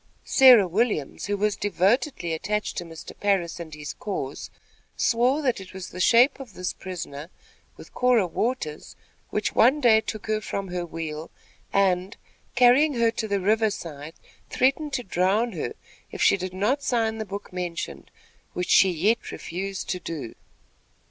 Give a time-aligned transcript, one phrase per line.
[0.25, 3.15] Sarah Williams, who was devotedly attached to Mr.
[3.19, 4.49] Parris and his cause,
[4.97, 7.29] swore that it was the shape of this prisoner,
[7.77, 8.95] with Cora Waters,
[9.29, 11.29] which one day took her from her wheel
[11.71, 12.17] and,
[12.55, 14.15] carrying her to the river side,
[14.49, 15.73] threatened to drown her,
[16.11, 18.09] if she did not sign the book mentioned,
[18.53, 20.33] which she yet refused to do.